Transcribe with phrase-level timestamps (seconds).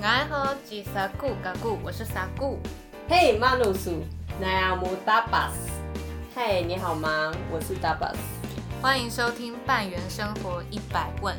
[0.00, 2.60] 爱喝吉萨固嘎固，我是萨固。
[3.08, 4.04] 嘿，马鲁苏，
[4.40, 5.70] 那亚姆达巴斯。
[6.34, 7.34] 嘿，你好吗？
[7.50, 8.18] 我是达巴斯。
[8.80, 11.36] 欢迎收听半圆生活一百问。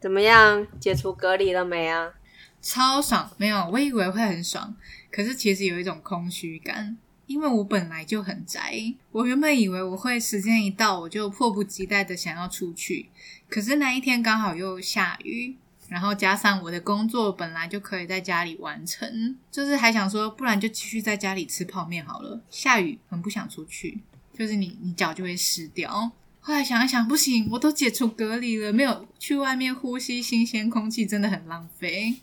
[0.00, 0.64] 怎么样？
[0.78, 2.14] 解除隔离了没啊？
[2.62, 3.32] 超爽！
[3.36, 4.76] 没有，我以为会很爽，
[5.10, 6.96] 可是其实有一种空虚感，
[7.26, 8.94] 因为我本来就很宅。
[9.10, 13.10] 我原本以为我会时间一到，我就迫不及待的想要出去，
[13.50, 15.56] 可是那一天刚好又下雨。
[15.88, 22.40] 然后加上我的工作本来就可以在家里完成，就是还想说，不然就继续在家里吃泡面好了。
[22.50, 23.98] 下雨很不想出去，
[24.36, 26.12] 就是你你脚就会湿掉。
[26.40, 32.14] 后来想一想，不行，我都解除隔离了，没有去外面呼吸新鲜空气，真的很浪费。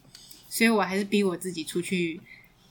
[0.50, 2.22] 所以我还是逼我自己出去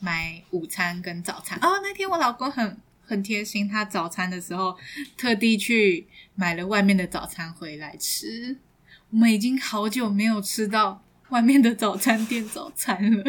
[0.00, 1.58] 买午餐跟早餐。
[1.60, 4.76] 哦，那天我老公很很贴心，他早餐的时候
[5.16, 8.56] 特地去买了外面的早餐回来吃。
[9.14, 13.24] 我们已经好久没有吃到外面的早餐店早餐了，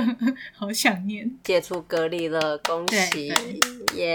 [0.57, 1.31] 好想念。
[1.43, 3.31] 解除隔离了，恭喜
[3.93, 4.11] 耶！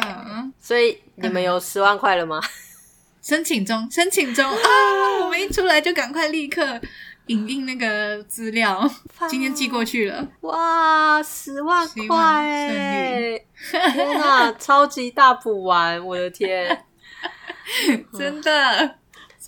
[0.00, 2.40] 啊，所以你们有十万块了吗？
[3.20, 4.58] 申请中， 申请中啊！
[5.22, 6.80] 我们一出来就赶快立刻
[7.26, 8.90] 影印那个资料，
[9.28, 10.26] 今天寄过去了。
[10.40, 13.44] 哇，十万块！
[13.70, 16.02] 天哪，超级大补丸！
[16.02, 16.86] 我的天，
[18.18, 18.96] 真的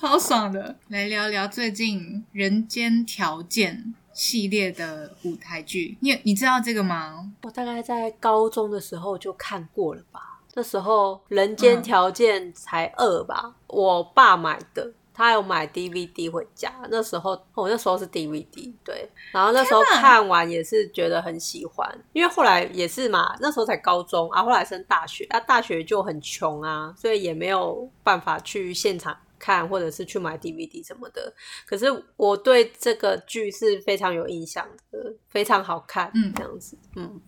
[0.03, 0.75] 超爽的。
[0.89, 2.01] 来聊聊最近
[2.33, 7.33] 《人间条件》系列的舞台剧，你你知道这个吗？
[7.43, 10.41] 我大概在高中的时候就看过了吧？
[10.55, 14.93] 那时候《人间条件》才二吧，我爸买的。
[15.15, 31.35] 他有买 DVD 回家，那时候我那时候是 DVD 对，然后那时候看完也是觉得很喜欢，因为后来也是嘛，那时候才高中啊，后来升大学，啊大学就很穷啊，所以也没有办法去现场看或者是去买 DVD 什么的。
[31.67, 37.21] 可是我对这个剧是非常有印象的，非常好看，嗯这样子，嗯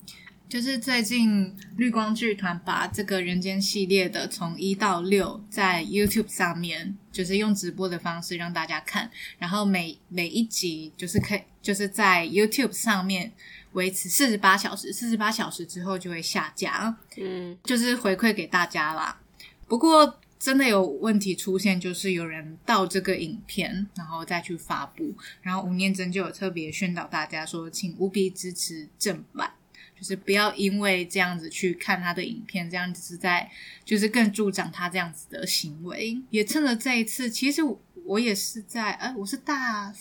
[0.46, 13.32] 就是最近绿光剧团把这个人间系列的从一到六在 YouTube 上面，就是用直播的方式让大家看，然后每每一集就是可以就是在 YouTube 上面
[13.72, 19.18] 维持四十八小时，四十八小时之后就会下架，嗯就是回馈给大家啦。
[19.66, 29.52] 不过真的有问题出现，就是有人盗这个影片，然后再去发布，然后吴念真就有特别宣导大家说，请务必支持正版。
[29.96, 33.48] 就是不要因为这样子去看他的影片，这样子是在
[33.84, 36.20] 就是更助长他这样子的行为。
[36.30, 37.62] 也趁着这一次，其实
[38.04, 39.94] 我也是在呃，我是大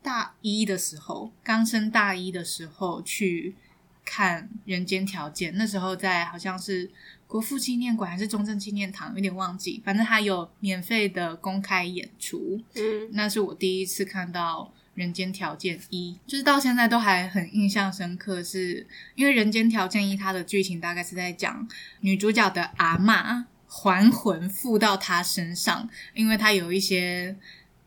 [0.00, 3.56] 大一的时候，刚升大一的时候去
[4.04, 6.88] 看《人间条件》，那时候在好像是
[7.32, 13.08] 国父纪念馆还是中正纪念堂，有点忘记，反正他有免费的公开演出，嗯。
[13.12, 21.66] 那是我第一次看到《人间条件一》，就是到现在都还很印象深刻是，因为《人间条件一》它的剧情大概是在讲
[22.00, 27.34] 女主角的阿妈还魂附到她身上，因为她有一些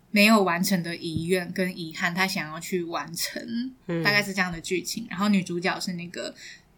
[0.10, 4.02] 没有完成的遗愿跟遗憾，她想要去完成，嗯。
[4.02, 5.06] 大概是这样的剧情。
[5.08, 6.34] 然后女主角是那个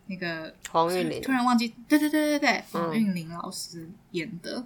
[0.07, 4.65] 那个黄韵玲突然忘记，对对对对对，嗯黄韵玲老师演的，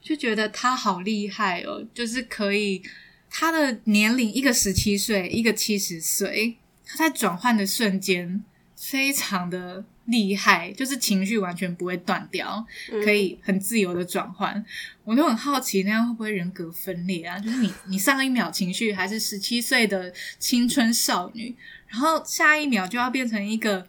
[0.00, 2.82] 就觉得她好厉害哦，就是可以，
[3.30, 6.56] 她的年龄一个十七岁，一个七十岁，
[6.86, 8.42] 她在转换的瞬间
[8.76, 14.64] 非常的厉害，就是情绪完全不会断掉，嗯可以很自由的转换。
[15.04, 17.38] 我都很好奇，那样会不会人格分裂啊？
[17.38, 21.54] 就是你你上一秒情绪还是十七岁的青春少女，
[21.88, 23.86] 然后下一秒就要变成一个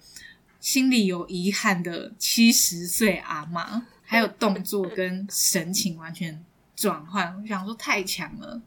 [0.59, 6.43] 心里有遗憾的七十岁阿妈，还有动作跟神情完全
[6.75, 7.39] 转换。
[7.41, 8.61] 我想说太强了。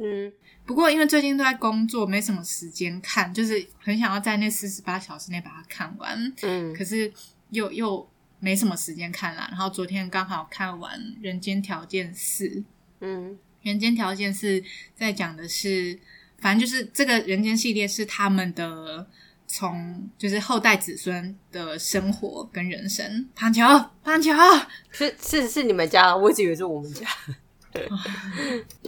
[0.00, 0.32] 嗯
[0.66, 6.32] 不过因为最近都在工作，没什么时间看，就是很想要在那四十八小时内把它看完。
[6.42, 7.10] 嗯可是
[7.50, 8.06] 又又
[8.38, 9.48] 没什么时间看啦。
[9.50, 12.44] 然后昨天刚好看完《人间条件四》，
[13.00, 14.60] 《嗯人间条件四》
[14.94, 15.98] 在讲的是，
[16.38, 19.08] 反正就是这个人间系列是他们的
[19.48, 23.28] 从就是后代子孙的生活跟人生。
[23.34, 23.62] 棒球，
[24.04, 24.30] 棒球，
[24.92, 27.06] 是是是你们家，我一直以为是我们家。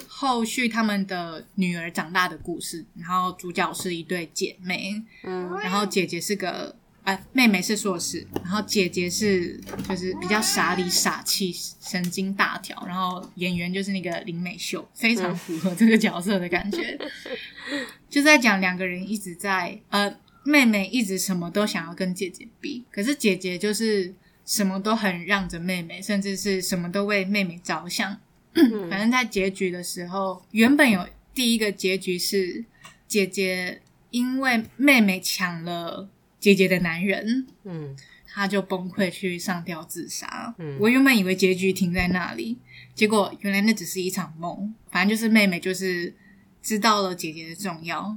[0.09, 6.75] 后续他们的女儿长大的故事，然后主角是一对姐妹，嗯然后姐姐是个，
[7.05, 16.99] 呃，妹妹是硕士，然后姐姐是就是比较傻里傻气、神经大条，然后演员就是那个林美秀，非常符合这个角色的感觉。
[18.09, 20.13] 就在讲两个人一直在，呃，
[20.45, 24.15] 妹妹一直什么都想要跟姐姐比，可是姐姐就是
[24.45, 28.17] 什么都很让着妹妹，甚至是什么都为妹妹着想。
[28.91, 32.65] 反正在结局的时候，原本有第一个结局是
[33.07, 36.09] 姐姐因为妹妹抢了
[36.41, 37.97] 姐姐的男人，嗯
[38.27, 40.53] 她就崩溃去上吊自杀。
[40.59, 42.59] 嗯我原本以为结局停在那里，
[42.95, 44.75] 结果原来那只是一场梦。
[44.91, 46.13] 反正就是妹妹就是
[46.61, 48.17] 知道了姐姐的重要。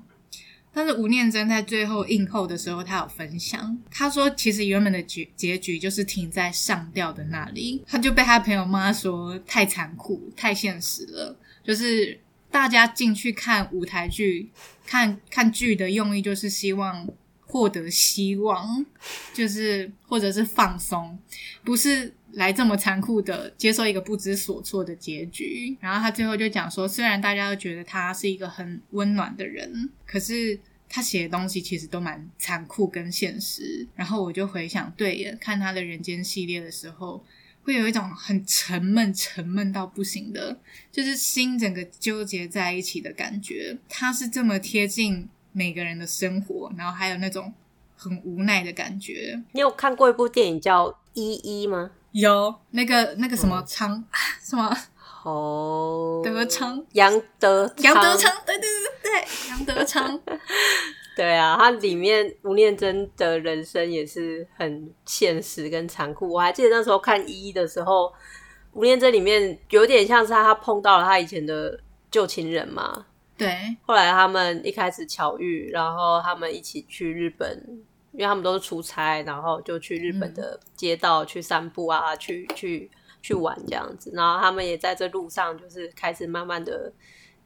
[0.74, 11.38] 但是吴念真在最后映后的时候，他有分享，他说其实原本的结结局就是停在上吊的那里，他就被他朋友骂说太残酷、太现实了。
[11.64, 14.50] 就是大家进去看舞台剧、
[14.86, 17.08] 看看剧的用意，就是希望
[17.46, 18.86] 获得希望，
[19.34, 21.18] 就是或者是放松，
[21.64, 25.76] 不是来这么残酷的接受一个不知所措的结局。
[25.80, 33.88] 然后他最后就讲说，虽然大家都觉得他是一个很温暖的人，可是他写的东西其实都蛮残酷跟现实。
[33.96, 37.24] 然后我就回想，对耶，看他的人间系列的时候。
[37.66, 40.60] 会有一种很沉闷、沉闷到不行的，
[40.92, 43.78] 就是心整个纠结在一起的感觉。
[43.88, 47.54] 他是这么贴近每个人的生活，然后还有那种
[47.96, 49.42] 很无奈的感觉。
[49.54, 51.92] 你有看过一部电影叫《一一》吗？
[52.13, 54.04] 有那个那个什么昌、
[54.42, 54.75] 什么
[55.24, 60.19] 哦，德昌、杨德杨德昌，对对对对对，杨德昌。
[61.15, 66.27] 对啊，它里面吴念真的人生也是很现实跟残酷。
[66.27, 68.12] 我还记得那时候看一一的时候，
[68.71, 71.80] 吴念真里面有点像是他他碰到了他以前的
[72.10, 73.06] 旧情人嘛。
[73.38, 77.83] 对，后来他们一开始巧遇，然后他们一起去日本，
[78.13, 82.89] 因为他们都是出差，然后就去日本的街道去散步啊，去去
[83.21, 84.12] 去玩这样子。
[84.13, 86.92] 然后他们也在这路上，就是开始慢慢的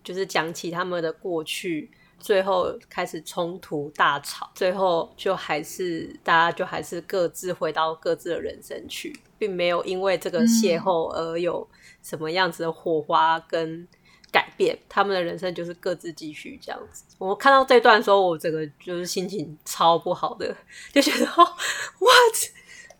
[0.03, 1.89] 就是讲起他们的过去。
[2.19, 11.69] 最后开始冲突大吵，最后就还是大家就还是各自回到各自的人生去，并没有因为这个邂逅而有
[12.01, 13.87] 什么样子的火花跟
[14.31, 17.03] 改变，他们的人生就是各自继续这样子。
[17.18, 20.56] 我看到这段的时候，我整个就是心情超不好的，
[20.91, 21.44] 就觉得哦
[22.00, 22.35] ，what，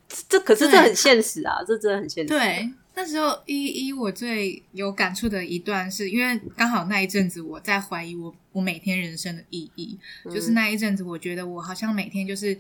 [0.08, 2.30] 这这可是这很现实啊，这真的很现实。
[2.30, 12.58] 对，那时候一一我最有感触的一段是，因为刚好那一阵子我在怀疑我我每天人生的意义，就是那一阵子我觉得我好像每天就是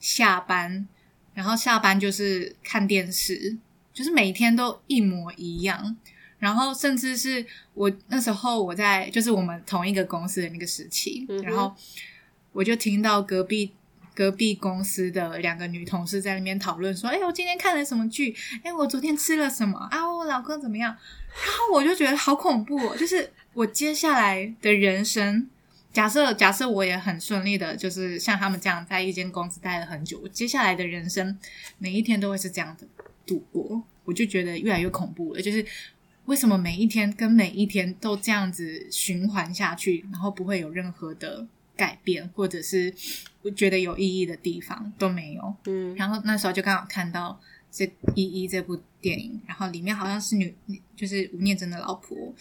[0.00, 0.86] 下班，
[1.32, 3.56] 然后下班就是看电视，
[3.94, 5.96] 就是每天都一模一样。
[6.38, 7.44] 然后甚至是
[7.74, 11.74] 我那时候我在就是我们同一个公司的那个时期，嗯然后
[12.52, 13.72] 我就听到隔壁
[14.14, 18.34] 隔壁公司的两个女同事在那边讨论说：“哎，我今天看了什么剧？
[18.62, 19.78] 哎，我昨天吃了什么？
[19.90, 20.96] 啊，我老公怎么样？”
[21.30, 25.48] 然后我就觉得好恐怖哦，就是我接下来的人生。
[25.90, 31.36] 假设假设我也很顺利的，就是像他们这样在一间公司待了很久，我接下来的人生
[31.78, 32.86] 每一天都会是这样的
[33.26, 35.40] 度过，我就觉得越来越恐怖了。
[35.40, 35.64] 就是
[36.28, 42.94] 为什么每一天跟每一天都这样子循环下去，然后不会有任何的改变，或者是
[43.40, 45.56] 我觉得有意义的地方都没有。
[45.64, 47.40] 嗯然后那时候就刚好看到
[47.70, 50.54] 这《一一》这部电影，然后里面好像是女，
[50.94, 52.34] 就是吴念真的老婆，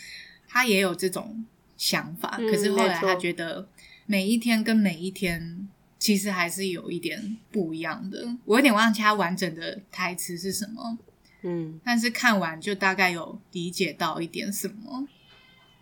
[0.50, 1.46] 她也有这种
[1.78, 3.70] 想法，嗯可是后来她觉得
[4.06, 5.66] 每一天跟每一天
[5.98, 8.36] 其实还是有一点不一样的。
[8.44, 10.98] 我有点忘记她完整的台词是什么，
[11.44, 15.08] 嗯但是看完就大概有理解到一点什么。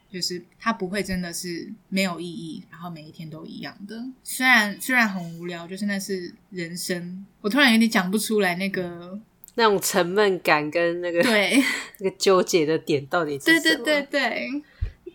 [0.08, 4.02] 就是它不会真的是没有意义，然后每一天都一样的。
[4.24, 7.26] 虽然虽然很无聊，就是那是人生。
[7.42, 9.20] 我突然有点讲不出来那个，
[9.56, 11.62] 那种沉闷感跟那个对
[12.00, 13.84] 那个纠结的点到底是对什么？
[13.84, 14.64] 对对对，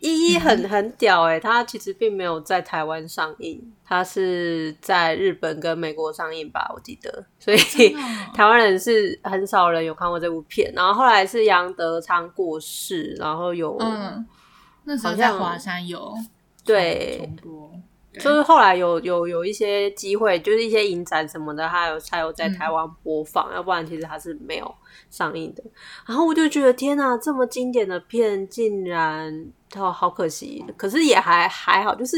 [0.00, 7.58] 一一很很屌哎、它其实并没有在台湾上映，它是在日本跟美国上映吧，我记得，所以
[7.94, 7.98] 哦？
[8.34, 10.72] 台湾人是很少人有看过这部片。
[10.74, 14.26] 然后后来是杨德昌过世，然后有、嗯，
[14.84, 16.14] 那时候好像在华山有
[16.64, 17.82] 对重播，对
[18.18, 24.74] 就是后来有有有一些机会，就是一些影展什么的，它有才有在嗯台湾播放，要不然其实它是没有
[25.10, 25.62] 上映的。
[26.06, 30.64] 然后我就觉得天哪，这么经典的片竟然哦，好可惜。
[30.76, 32.16] 可是也还还好，就是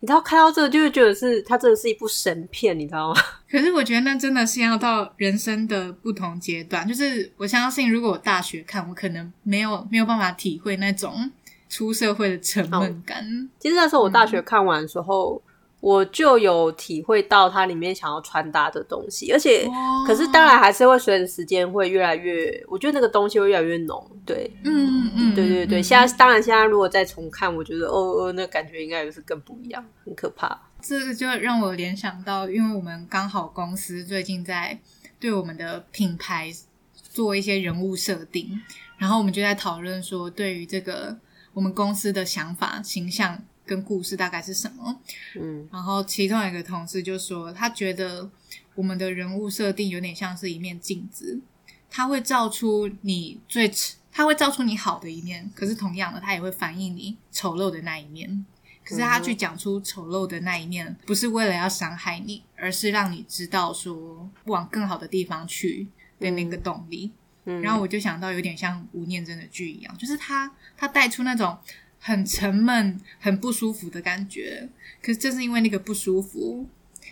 [0.00, 3.20] 你知道看到这个就会觉得是它真的是一部神片，你知道吗？
[3.50, 11.30] 可是我觉得那真的是要到人生的不同阶段，就是我相信，如果我大学看，我可能没有没有办法体会那种
[11.74, 13.24] 出社会的沉闷感。
[13.58, 15.42] 其实那时候我大学看完的时候。
[15.80, 19.68] 我就有体会到它里面想要传达的东西，而且
[20.06, 30.58] 可是当然还是会随着时间会越来越，我觉得那个东西会越来越浓，对，嗯嗯嗯，对对对，嗯现在当然现在如果再重看，我觉得哦哦，那感觉应该也是更不一样，很可怕。
[30.80, 34.80] 这个就让我联想到，因为我们刚好公司最近在
[35.20, 36.50] 对我们的品牌
[36.94, 38.58] 做一些人物设定，
[38.96, 41.14] 然后我们就在讨论说，对于这个
[41.54, 45.00] 我们公司的想法、形象跟故事大概是什么。
[45.36, 48.28] 嗯然后其中有一个同事就说，他觉得
[48.74, 51.40] 我们的人物设定有点像是一面镜子，
[51.88, 53.72] 他会照出你最，
[54.12, 58.44] 他会照出你好的一面，可是同样的，他也会反映你丑陋的那一面。
[58.84, 65.88] 可是他去讲出丑陋的那一面，不是为了要伤害你，而是让你知道说往更好的地方去
[66.20, 67.06] 的那个动力。
[67.06, 71.56] 嗯，然后我就想到有点像吴念真的剧一样，就是他他带出那种
[71.98, 74.68] 很沉闷、很不舒服的感觉。
[75.02, 76.66] 可是正是因为那个不舒服，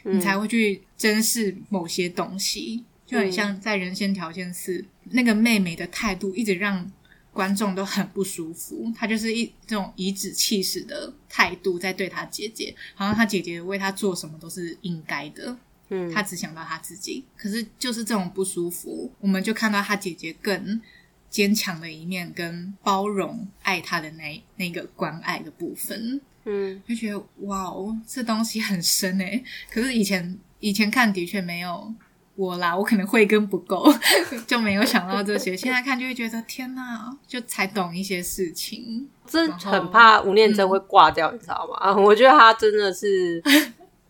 [0.04, 4.78] 嗯你才会去珍视某些东西，就很像在《人间条件四》
[5.10, 6.90] 那个妹妹的态度，一直让
[7.32, 8.92] 观众都很不舒服。
[8.96, 15.56] 她就是一这种颐指气使的态度在对她姐姐，好像她姐姐为她做什么都是应该的。
[15.94, 20.80] 嗯他只想到他自己，可是就是这种不舒服，我们就看到他姐姐更
[21.28, 29.44] 坚强的一面，跟包容爱他的那那个关爱的部分，嗯就觉得哇哦，这东西很深诶。
[29.70, 31.92] 可是以前以前看的确没有
[32.36, 33.86] 我啦，我可能慧根不够，
[34.46, 35.54] 就没有想到这些。
[35.54, 39.06] 现在看就会觉得天哪，就才懂一些事情。
[39.26, 41.94] 这很怕吴念真会挂掉，你知道吗？
[42.00, 43.42] 我觉得他真的是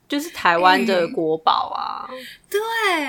[0.08, 2.06] 就是台湾的国宝啊，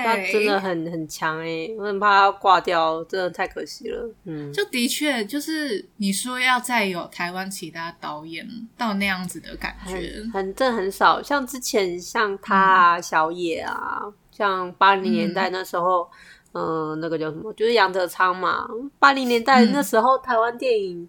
[0.02, 4.10] 他对，真的很很强哎、我很怕他挂掉，真的太可惜了。
[4.24, 8.48] 嗯，就的确就是你说要再有台湾其他导演
[8.78, 9.92] 到那样子的感觉。
[9.92, 12.74] 很，很真很少，像之前像他嗯。
[12.74, 16.08] 啊、小野啊，像八零年代那时候，
[16.52, 18.66] 嗯、那个叫什么，就是杨德昌嘛。
[18.98, 19.72] 八零年代嗯。
[19.72, 21.06] 那时候台湾电影，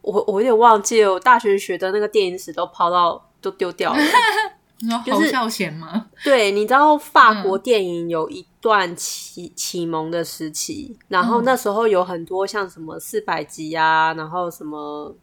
[0.00, 3.98] 我我有点忘记了，我大学学的那个电影史都抛到都丢掉了。
[4.84, 6.06] 你说就是侯孝贤吗？
[6.22, 15.14] 对，你知道法嗯国电影有一段启启蒙的时期，然后嗯那时候有很多像什么四百集啊，然后什么，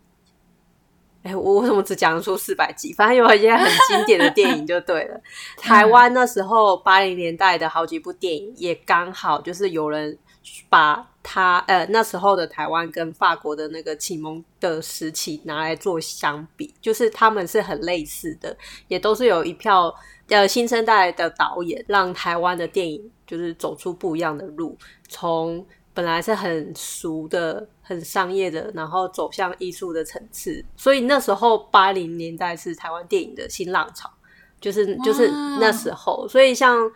[1.23, 2.91] 哎，我为什么只讲得出四百集？
[2.93, 5.21] 反正有一些很经典的电影就对了。
[5.57, 10.17] 台湾那时候八零年代的好几部电影，也刚好就是有人
[10.69, 18.55] 把他呃那时候的台湾跟法国的那个启蒙的时期拿来做相比，就是他们是很类似的，
[18.87, 19.93] 也都是有一票
[20.29, 30.63] 呃新生代的导演，让台湾的电影就是走出不一样的路，从本来是很俗的、很商业的，然后走向艺术的层次。
[30.75, 34.09] 所以那时候八零年代是台湾电影的新浪潮，
[34.59, 36.91] 就是就是那时候，所以像。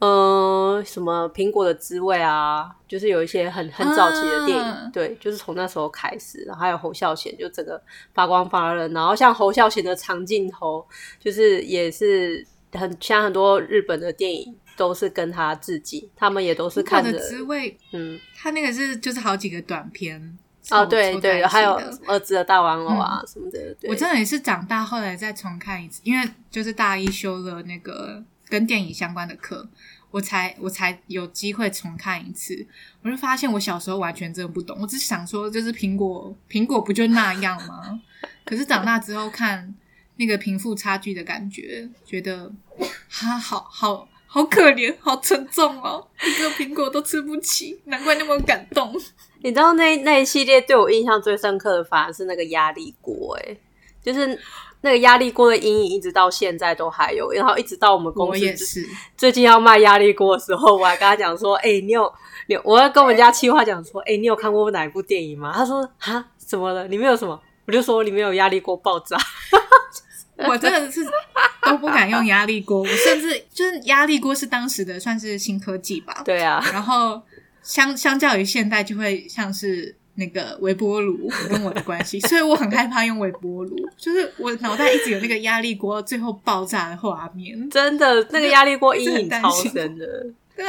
[0.00, 7.80] 呃，什么苹果的滋味啊，就是有一些很很早期的电影，啊对，就是从那时候开始，然后还有侯孝贤，就整个
[8.14, 8.86] 发光发热。
[8.88, 10.86] 然后像侯孝贤的长镜头，
[11.18, 20.38] 就是也是很像很多日本的电影都是跟他致敬，他们也都是看着，滋味，嗯，他那个是就是好几个短片
[20.70, 29.68] 哦，对对，还有的儿子的大玩偶啊、什么的，对我真的也是长大后来再重看一次，因为就是大一修了那个跟电影相关的课，
[30.10, 32.66] 我才我才有机会重看一次。
[33.02, 38.00] 我就发现我小时候完全真的不懂，我只想说就是苹果苹果不就那样吗？
[38.44, 39.74] 可是长大之后看
[40.16, 42.50] 那个贫富差距的感觉，觉得
[43.08, 48.94] 哈好好好可怜，好沉重哦，一个苹果都吃不起，难怪那么感动。
[49.44, 53.56] 你知道那那一系列对我印象最深刻的，反而是那个压力锅，哎，
[54.02, 54.38] 就是
[54.80, 57.30] 那个压力锅的阴影，一直到现在都还有。
[57.32, 62.12] 然后一直到我们公我司，最近要卖压力锅的时候，我还跟他讲说：“哎、你有
[62.46, 66.84] 你有，我要跟我们家企划讲说，哎、你有看过哪一部电影吗？”他说：“哈，怎么了？
[66.88, 69.16] 里面有什么？”我就说：“里面有压力锅爆炸。
[70.48, 71.04] 我真的是
[71.62, 77.20] 都不敢用压力锅，我甚至就是压力锅是当时的算是新科技吧”，对啊，然后
[77.60, 87.70] 相相较于现代，就会像是那个微波炉跟我的关系，所以我很害怕用微波炉，就是我脑袋一直有那个压力锅最后爆炸的画面。
[87.70, 90.66] 真的那个压力锅阴影超深的，对，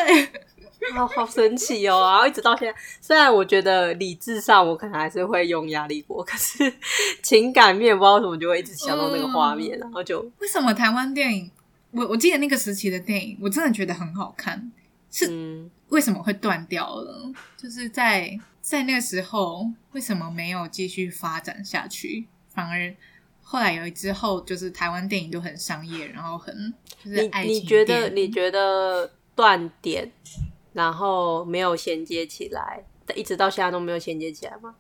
[0.94, 2.00] 好 好神奇哦！
[2.12, 6.72] 然后一直到现在，虽然我觉得理智上我可能还是会用压力锅，可是
[7.24, 11.50] 情感面不知道为什么就会一直想到那个画面，然后就为什么台湾电影？
[11.92, 14.72] 我我记得那个时期的电影，我真的觉得很好看，
[15.12, 17.32] 是嗯，为什么会断掉了？
[17.58, 22.28] 就是在在那个时候，为什么没有继续发展下去？
[22.50, 22.94] 反而
[23.42, 26.74] 后来有之后，就是台湾电影都很商业，然后很
[27.04, 30.12] 就是你爱情你觉得片你觉得断点，
[30.74, 32.84] 然后没有衔接起来，
[33.16, 34.76] 一直到现在都没有衔接起来吗？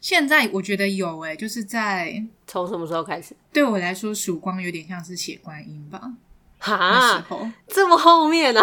[0.00, 3.36] 现在我觉得有诶、就是在从什么时候开始？
[3.52, 6.12] 对我来说，曙光有点像是血观音吧。
[6.58, 8.62] 哈，候，这么后面啊？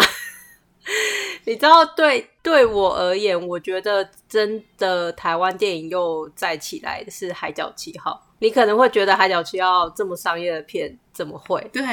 [1.46, 8.12] 你知道，对对我而言，我觉得真的台湾电影又再起来的是《海角七号》。
[8.40, 11.62] 你可能会觉得《海角七号》这么商业的片怎么会？
[11.74, 11.84] 对，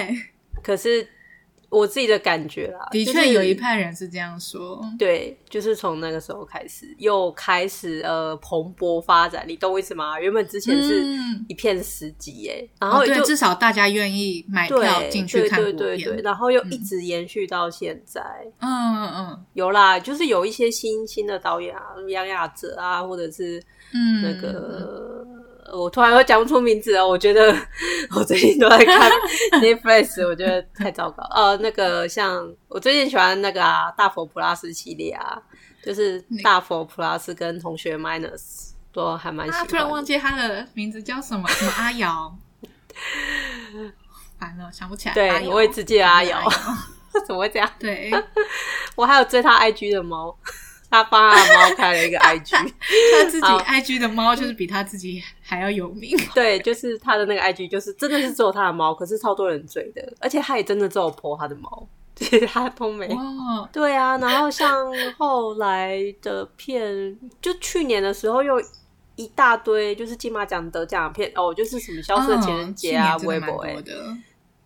[0.62, 1.08] 可是
[1.68, 4.80] 我自己的感觉啦，的就是确有一派人是这样说。
[4.99, 9.44] 对，就是从那个时候开始，又开始呃蓬勃发展。
[9.47, 10.18] 你懂我意思吗？
[10.21, 15.73] 原本之前是嗯一片死寂耶，然哦，对，后就、至少大家愿意买票进去看对。
[15.73, 18.23] 对对对，然后又一直延续到现在。
[18.61, 25.23] 嗯嗯嗯有啦，就是有一些新新的导演啊，杨雅哲啊，或者是嗯，那个。
[25.73, 27.54] 我突然又讲不出名字了，我觉得
[28.14, 29.11] 我最近都在看
[29.62, 31.23] Netflix，我觉得太糟糕。
[31.30, 35.40] 呃，那个像我最近喜欢那个啊，大佛普拉斯系列啊，
[35.83, 39.66] 就是大佛普拉斯跟同学 Minus 都还蛮喜啊，欢。
[39.68, 41.49] 突然忘记他的名字叫什么？
[41.49, 42.37] 什么阿瑶？
[44.38, 45.14] 烦了，想不起来。
[45.14, 46.50] 对，我也只记得阿瑶瑶。
[47.26, 47.71] 怎么会这样？
[47.78, 48.11] 对，
[48.97, 50.37] 我还有追他 IG 的猫，
[50.94, 52.50] 他帮他的猫开了一个 IG。
[52.52, 56.16] 他自己 IG 的猫就是比他自己还要有名。
[56.34, 63.08] 对，就是他的那个 IG，就是真的是只有他的猫，可是超多人追的，而且他也真的只有 po 他的猫，其他都没。
[63.08, 64.86] 哇，对啊，然后像
[65.18, 68.60] 后来的片，就去年的时候又
[69.16, 74.16] 一大堆，就是金马奖得奖的片哦，就是什么消失的情人节啊、微博哎的。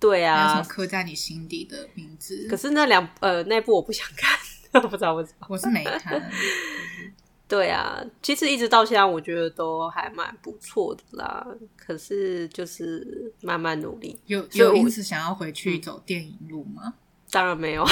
[0.01, 0.63] 对啊。
[0.69, 2.47] 刻在你心底的名字？
[2.49, 4.39] 可是那两呃那部我不想看，
[4.89, 5.47] 不知道为什么。
[5.51, 6.31] 我是没看。
[7.49, 11.47] 对啊，其实一直到现在，我觉得都还蛮不错的啦。
[11.77, 16.93] 可是就是慢慢努力，有有因此想要回去走电影路吗？
[17.31, 17.85] 当然没有，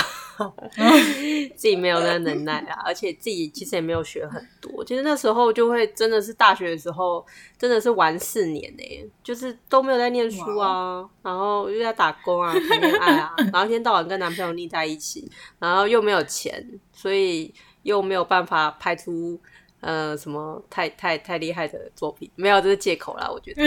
[1.57, 4.85] 自己没有那个能耐啊， 而且自己其实也没有学很多。
[4.85, 7.25] 其实那时候就会真的是大学的时候，
[7.59, 17.52] 真的是玩四年呢、就是都没有在念书啊，然后又在打工啊、谈恋爱啊， 然后一天到晚跟男朋友腻在一起，然后又没有钱，所以
[17.83, 19.40] 又没有办法拍出。
[19.81, 23.31] 呃，什么太太太厉害的作品没有，这是借口啦。
[23.31, 23.62] 我觉得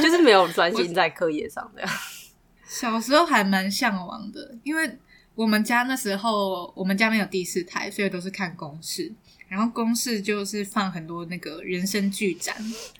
[0.00, 1.82] 就是没有专心在课业上的。
[2.70, 4.96] 小时候还蛮向往的，因为
[5.34, 9.12] 我们家那时候我们家没有第四台，所以都是看公视。
[9.48, 12.54] 然后公视就是放很多那个人生剧展，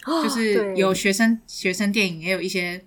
[0.05, 2.85] 就是有学生学生电影，也有一些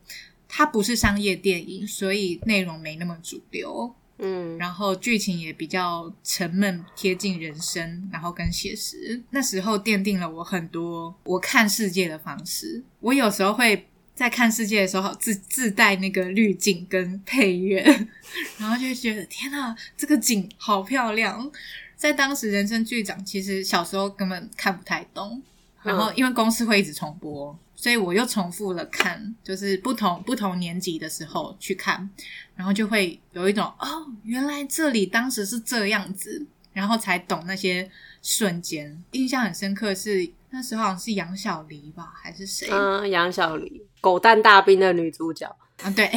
[0.49, 9.23] 它不是商业电影，所以内容没那么主流，嗯，然后剧情也比较沉闷，贴近人生，然后跟写实。
[9.29, 12.83] 那时候奠定了我很多我看世界的方式。
[12.99, 17.81] 我有时候会在看世界的时候自自带那个滤镜跟配乐，
[18.57, 21.51] 然后就会觉得天哪，这个景好漂亮。
[21.95, 25.41] 在当时人生剧展，其实小时候根本看不太懂，
[25.83, 32.09] 然后因为公司会一直重播，所以我又重复了看，就是不同不同年级的时候去看，
[32.55, 37.89] 然后就会有一种哦，原来这里当时是这样子，然后才懂那些
[38.21, 39.01] 瞬间。
[39.11, 42.67] 印象很深刻是那时候好像是杨小黎吧，还是谁？
[42.69, 45.47] 嗯，杨小黎，狗蛋大兵的女主角。
[45.81, 46.11] 啊，对，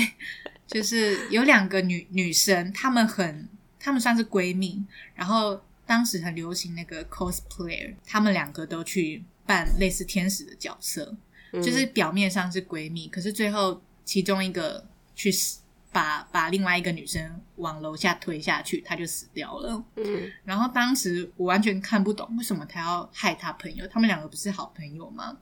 [0.66, 11.16] 就是有两个女 女生，她们很，她们算是闺蜜，然后当时很流行那个 cosplayer，她们两个都去扮类似天使的角色，
[11.52, 15.60] 嗯就是表面上是闺蜜，可是最后其中一个去死
[15.92, 19.84] 把把另外一个女生往楼下推下去，他就死掉了。
[19.96, 25.36] 嗯然后当时我完全看不懂为什么他要害他朋友，他们两个不是好朋友吗？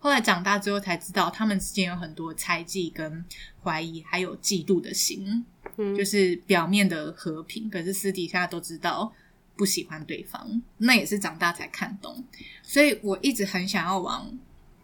[0.00, 3.24] 后来长大之后才知道，他们之间有很多猜忌、跟
[3.62, 5.44] 怀疑，还有嫉妒的心，
[5.76, 9.12] 嗯，就是表面的和平，可是私底下都知道
[9.56, 10.62] 不喜欢对方。
[10.76, 12.24] 那也是长大才看懂，
[12.62, 14.30] 所以我一直很想要往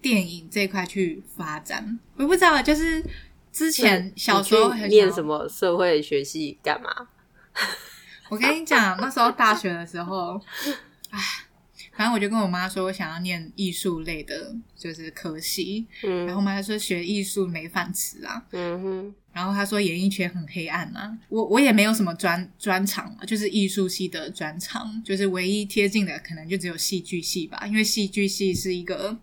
[0.03, 1.99] 电影这一块去发展。
[2.16, 3.01] 我不知道，就是
[3.55, 6.90] 之前小时候念什么社会学系干嘛？
[8.29, 10.40] 我跟你讲，那时候大学的时候，
[11.11, 11.21] 唉，
[11.97, 15.87] 反正我就跟我妈说，我想要念艺术类的，就是科系。
[16.03, 21.17] 嗯，然后我妈就说学艺术没饭吃啊，嗯哼，然后她说演艺圈很黑暗啊。
[21.29, 29.17] 我我也没有什么专专长嘛，就是艺术系的专长，就是唯一贴近的可能就只有戏剧系吧，因为戏剧系是一个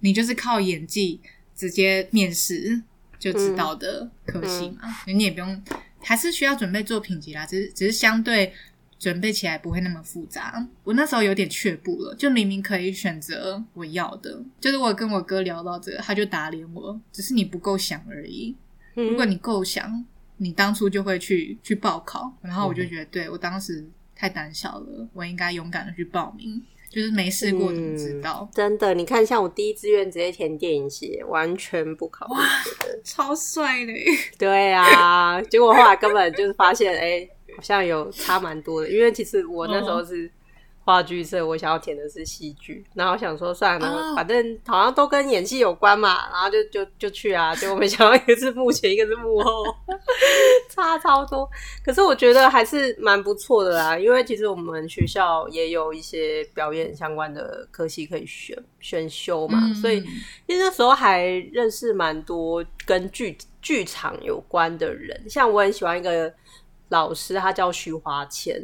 [0.00, 1.20] 你就是靠演技
[1.54, 2.82] 直接面试
[3.18, 5.62] 就知道的科系嘛，你也不用，
[6.00, 8.52] 还是需要准备作品集啦，只是只是相对
[8.98, 10.66] 准备起来不会那么复杂。
[10.84, 18.54] 我那时候有点却步了，就明明可以选择我要的，就是我跟我哥聊到这个，他就打脸我，只是你不够想而已。
[18.94, 20.04] 如果嗯你够想，
[20.38, 22.32] 你当初就会去去报考。
[22.42, 26.60] 然后我就觉得，对我当时太胆小了，我应该勇敢的去报名。
[26.88, 28.48] 就是没试过怎么知道？
[28.54, 33.00] 真的，你看，像我第一志愿直接填电影系，完全不考虑这个。
[33.04, 33.92] 超帅的！
[34.38, 38.88] 对啊，结果后来根本就是发现，哎、好像有差蛮多的。
[38.88, 40.30] 因为其实我那时候是
[40.88, 49.64] 话剧社，我想要填的是戏剧，然后想说算了，哦反正好像都跟演戏有关嘛，然后就就就去啊，结果没想到一个是幕前，一个是幕后，
[50.70, 51.46] 差超多。
[51.84, 66.32] 可是我觉得还是蛮不错的啦，因为其实我们学校也有一些表演相关的科系可以选选修嘛，嗯所以其实那时候还认识蛮多跟剧剧场有关的人，像我很喜欢一个
[66.88, 68.58] 老师，他叫徐华谦。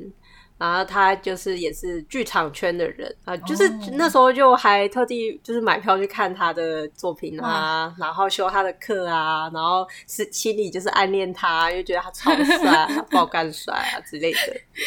[0.57, 14.39] 然后他就是也是剧场圈的人啊，就是哦那时候就还特地就是买票去看他的作品啊，然后修他的课啊，然后是心里就是暗恋他，又觉得他超帅、啊、 爆干帅啊之类的。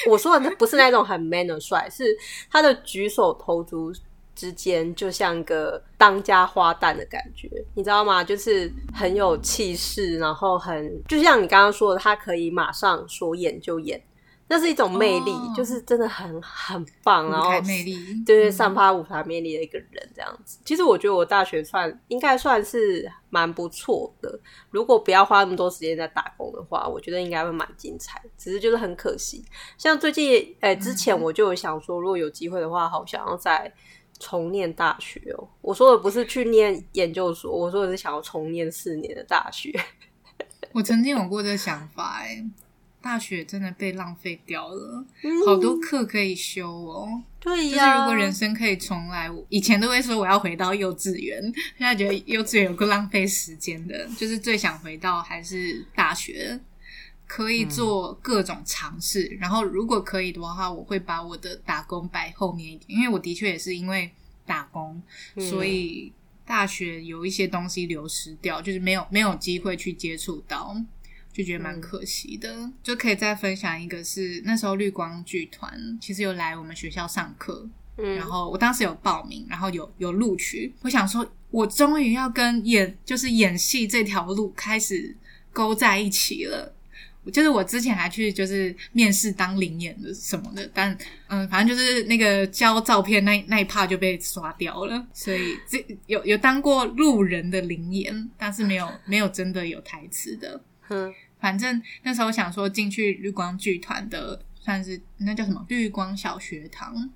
[0.10, 2.15] 我说的那不是那种很 man 的帅，是
[2.49, 3.91] 他的举手投足
[4.34, 8.23] 之间就像个当家花旦的感觉，你知道吗？
[8.23, 14.01] 就是很有气势，然后很就像你刚刚说的，他可以马上说演就演。
[14.50, 20.60] 那是一种魅力，哦就是真的很很棒，然后魅力，对，对散发舞台魅力的一个人这样子。
[20.64, 24.40] 其实我觉得我大学算应该算是蛮不错的，
[24.72, 28.24] 如果不要花那么多时间在打工的话，我觉得应该会蛮精彩。
[28.38, 29.44] 只是就是很可惜，
[29.78, 33.74] 像最近诶、之前我就有想说，如果有机会的话，好想要再
[34.18, 35.48] 重念大学哦。
[35.62, 39.78] 我说的不是去念研究所，我说的是想要重念四年的大学。
[40.74, 42.44] 我曾经有过这个想法、哎，
[43.08, 45.06] 大学真的被浪费掉了，
[45.46, 47.24] 好多课可以修哦。
[47.39, 51.41] 对就是如果人生可以重来，我以前都会说我要回到幼稚园，
[51.78, 56.60] 现在觉得幼稚园有个浪费时间的，就是最想回到还是大学，
[57.26, 59.24] 可以做各种尝试。
[59.39, 64.12] 然后如果可以的话，我会把我的打工摆后面一点，因为我的确也是因为
[64.46, 65.02] 打工，
[65.36, 66.12] 嗯所以
[66.46, 70.76] 大学有一些东西流失掉，就是没有没有机会去接触到。
[71.38, 75.71] 就觉得蛮可惜的，就可以再分享一个是那时候绿光剧团
[76.02, 80.73] 其实有来我们学校上课，嗯然后我当时有报名，然后有有录取。
[80.82, 85.15] 我想说，我终于要跟演就是演戏这条路开始
[85.54, 86.73] 勾在一起了。
[87.32, 90.97] 就是我之前还去就是面试当领演的什么的，但
[91.28, 100.60] 嗯，反正就是那个交照片那那一趴就被刷掉了，所以这有有当过路人的领演，但是没有没有真的有台词的。
[100.89, 101.13] 嗯。
[101.39, 107.08] 反正那时候想说进去绿光剧团的，算是那叫什么绿光小学堂，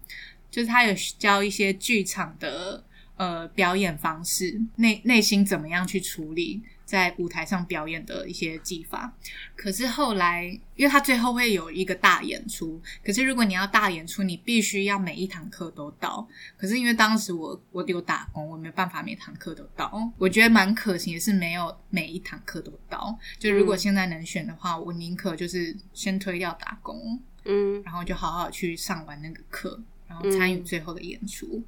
[0.52, 2.84] 就是他有教一些剧场的
[3.18, 9.14] 呃表演方式，内内心怎么样去处理在舞台上表演的一些技法。
[9.56, 10.44] 可是后来，
[10.76, 16.28] 因为他最后会有一个大演出，可是如果你要大演出，你必须要每一堂课都到。
[16.58, 23.18] 可是因为当时我我有打工，我没办法每堂课都到，我觉得蛮可惜的是没有每一堂课都到。
[23.40, 31.64] 就如果现在能选的话，我宁可就是先推掉打工，嗯，然后就好好去上完那个课，然后参与最后的演出。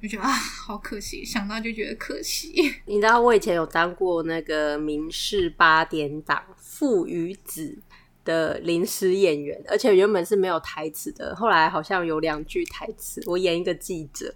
[0.00, 2.74] 就觉得啊，好可惜，想到就觉得可惜。
[2.86, 7.78] 你知道我以前有当过那个民视八点档《父与子》
[8.24, 14.34] 的临时演员，而且原本是没有台词的，后来好像有两句台词，我演一个记者，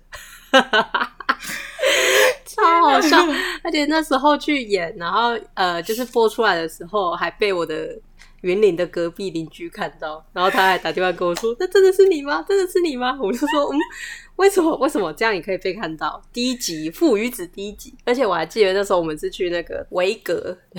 [2.45, 3.17] 超好笑。
[3.63, 7.99] 而且那时候去演，然后呃，就是播出来的时候，还被我的
[8.43, 12.45] 云林的隔壁邻居看到，然后他还打电话跟我说：“那真的是你吗？
[12.47, 13.79] 真的是你吗？”我就说：“嗯。”
[14.37, 14.77] 为什么？
[14.79, 16.21] 为什么这样也可以被看到？
[16.33, 20.57] 第一集《父与子》第一集，而且我还记得那时候我们是去那个维格，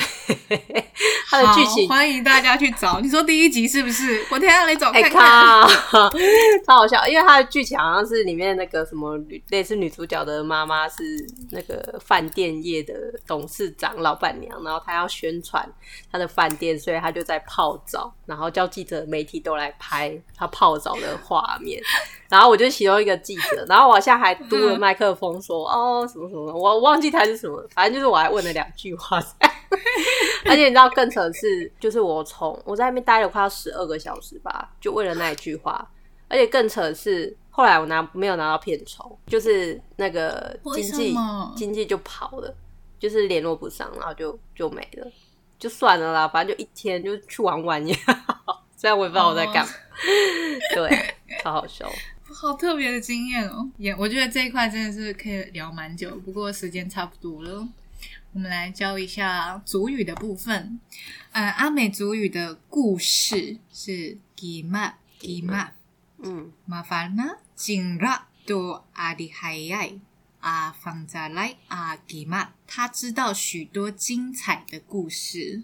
[1.30, 3.00] 他的剧情欢迎大家去找。
[3.00, 4.26] 你说第一集是不是？
[4.30, 5.68] 我等一下来找哎看看。
[5.90, 6.10] 靠，
[6.68, 11.04] 超好笑，因为他的剧情好像是里面那个什么女类似女主角的妈妈是
[11.52, 12.94] 那个饭店业的
[13.26, 15.68] 董事长老板娘，然后她要宣传
[16.12, 21.82] 她的饭店，所以她就在泡澡，然后叫记者媒体都来拍她泡澡的画面。
[22.28, 29.20] 然后我就其中一个记者，然后我好像还嘟了麦克风说：“哦，什么什么，我忘记台是什么，反正就是我还问了两句话。
[30.46, 35.88] ”而且你知道更扯的是，就是我从我在那边待了快要十二个小时吧，就为了那一句话。
[36.28, 41.16] 而且更扯的是，后来我拿没有拿到片酬，就是那个经济
[41.56, 42.54] 经济就跑了，
[43.00, 45.08] 就是联络不上，然后就就没了，
[45.60, 48.64] 就算了啦，反正就一天就去玩玩也好。
[48.76, 49.72] 虽然我也不知道我在干嘛，
[50.74, 51.88] 对，超好笑。
[52.38, 57.66] 好特别的经验哦，也我觉得这一块真的是可以聊蛮久，不过时间差不多了，
[58.34, 60.78] 我们来教一下主语的部分。
[61.32, 65.70] 呃，阿美主语的故事是 gima gima
[66.20, 66.52] 嗯。
[66.68, 70.00] mafana jingra do adi hayai
[70.42, 75.64] 啊，放在来啊，gima，他知道许多精彩的故事，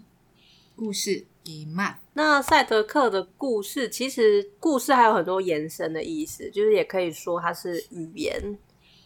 [0.74, 1.98] 故事给慢。
[2.14, 8.58] 那赛德克的故事，其实故事还有很多延伸的意思，就是也可以说它是语言，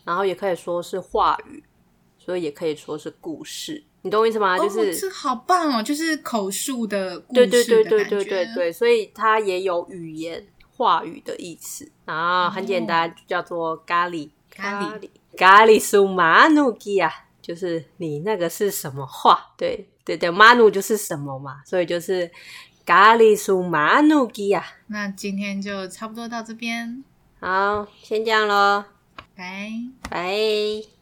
[0.05, 1.63] 然后也可以说是话语，
[2.19, 3.85] 所以也可以说是故事。
[4.03, 4.57] 你懂我意思吗？
[4.57, 10.47] 就哦，是、这好棒哦，就是口述的故对事的对对对感觉对对对，所以它也有语言
[10.77, 11.91] 话语的意思。
[12.05, 17.11] 然后很简单，就叫做咖喱咖喱喱咖喱苏马努基啊，
[17.43, 19.55] 就是你那个是什么话？
[19.57, 22.31] 对对对，马努就是什么嘛，所以就是
[22.87, 24.65] 咖喱苏马努鸡呀。
[24.87, 27.05] 那今天就差不多到这边，
[27.41, 28.85] 好，先这样喽，
[29.35, 29.73] 拜。
[30.09, 30.96] 拜。